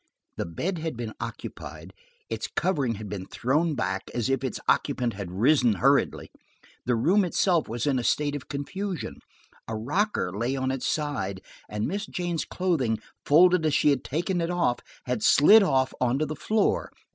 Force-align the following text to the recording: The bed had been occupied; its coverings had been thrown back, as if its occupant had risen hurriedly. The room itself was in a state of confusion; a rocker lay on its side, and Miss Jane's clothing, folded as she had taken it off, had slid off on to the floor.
The 0.35 0.47
bed 0.47 0.79
had 0.79 0.97
been 0.97 1.13
occupied; 1.19 1.93
its 2.27 2.47
coverings 2.47 2.97
had 2.97 3.07
been 3.07 3.27
thrown 3.27 3.75
back, 3.75 4.09
as 4.15 4.31
if 4.31 4.43
its 4.43 4.59
occupant 4.67 5.13
had 5.13 5.29
risen 5.31 5.73
hurriedly. 5.73 6.31
The 6.87 6.95
room 6.95 7.23
itself 7.23 7.69
was 7.69 7.85
in 7.85 7.99
a 7.99 8.03
state 8.03 8.35
of 8.35 8.47
confusion; 8.47 9.17
a 9.67 9.75
rocker 9.75 10.35
lay 10.35 10.55
on 10.55 10.71
its 10.71 10.87
side, 10.87 11.39
and 11.69 11.85
Miss 11.87 12.07
Jane's 12.07 12.45
clothing, 12.45 12.97
folded 13.27 13.63
as 13.63 13.75
she 13.75 13.91
had 13.91 14.03
taken 14.03 14.41
it 14.41 14.49
off, 14.49 14.79
had 15.05 15.21
slid 15.21 15.61
off 15.61 15.93
on 16.01 16.17
to 16.17 16.25
the 16.25 16.35
floor. 16.35 16.89